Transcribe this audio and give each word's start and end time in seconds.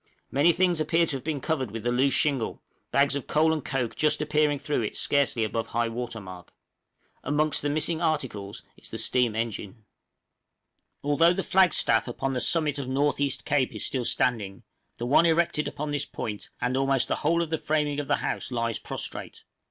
Many 0.31 0.51
things 0.51 0.81
appear 0.81 1.05
to 1.05 1.17
have 1.17 1.23
been 1.23 1.41
covered 1.41 1.69
with 1.69 1.83
the 1.83 1.91
loose 1.91 2.15
shingle, 2.15 2.59
bags 2.89 3.15
of 3.15 3.27
coal 3.27 3.53
and 3.53 3.63
coke 3.63 3.95
just 3.95 4.19
appearing 4.19 4.57
through 4.57 4.81
it 4.81 4.97
scarcely 4.97 5.43
above 5.43 5.67
high 5.67 5.89
water 5.89 6.19
mark. 6.19 6.51
Amongst 7.23 7.61
the 7.61 7.69
missing 7.69 8.01
articles 8.01 8.63
is 8.77 8.89
the 8.89 8.97
steam 8.97 9.35
engine. 9.35 9.85
Although 11.03 11.33
the 11.33 11.43
flag 11.43 11.71
staff 11.71 12.07
upon 12.07 12.33
the 12.33 12.41
summit 12.41 12.79
of 12.79 12.87
North 12.87 13.19
East 13.21 13.45
Cape 13.45 13.75
is 13.75 13.85
still 13.85 14.03
standing, 14.03 14.63
the 14.97 15.05
one 15.05 15.27
erected 15.27 15.67
upon 15.67 15.91
this 15.91 16.07
point 16.07 16.49
and 16.59 16.75
almost 16.75 17.07
the 17.07 17.17
whole 17.17 17.43
of 17.43 17.51
the 17.51 17.59
framing 17.59 17.99
of 17.99 18.07
the 18.07 18.15
house 18.25 18.51
lies 18.51 18.79
prostrate. 18.79 19.43